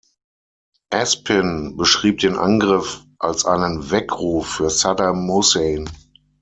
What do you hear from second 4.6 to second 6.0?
Saddam Hussein.